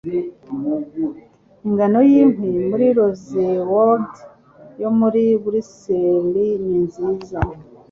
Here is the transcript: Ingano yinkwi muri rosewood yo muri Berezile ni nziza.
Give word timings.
Ingano 1.65 1.99
yinkwi 2.09 2.49
muri 2.69 2.85
rosewood 2.97 4.07
yo 4.81 4.89
muri 4.99 5.23
Berezile 5.43 6.45
ni 6.65 6.77
nziza. 6.85 7.39